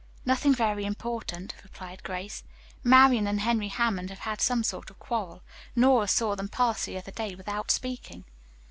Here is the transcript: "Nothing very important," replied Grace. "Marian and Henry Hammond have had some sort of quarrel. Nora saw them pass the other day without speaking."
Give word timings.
"Nothing 0.25 0.55
very 0.55 0.83
important," 0.83 1.53
replied 1.61 2.01
Grace. 2.01 2.41
"Marian 2.83 3.27
and 3.27 3.39
Henry 3.39 3.67
Hammond 3.67 4.09
have 4.09 4.17
had 4.21 4.41
some 4.41 4.63
sort 4.63 4.89
of 4.89 4.97
quarrel. 4.97 5.43
Nora 5.75 6.07
saw 6.07 6.33
them 6.35 6.49
pass 6.49 6.85
the 6.85 6.97
other 6.97 7.11
day 7.11 7.35
without 7.35 7.69
speaking." 7.69 8.25